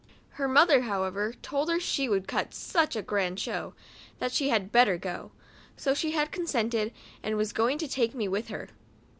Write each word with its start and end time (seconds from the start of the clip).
Her 0.31 0.47
mother, 0.47 0.81
however, 0.81 1.31
told 1.43 1.69
her, 1.69 1.79
she 1.79 2.09
would 2.09 2.27
cut 2.27 2.55
such 2.55 2.95
a 2.95 3.03
grand 3.03 3.39
show, 3.39 3.75
that 4.17 4.31
she 4.31 4.49
had 4.49 4.71
better 4.71 4.97
go; 4.97 5.31
so 5.77 5.93
she 5.93 6.09
had 6.09 6.31
consented, 6.31 6.91
and 7.21 7.37
was 7.37 7.53
going 7.53 7.77
to 7.77 7.87
take 7.87 8.15
me 8.15 8.27
with 8.27 8.47
her. 8.47 8.69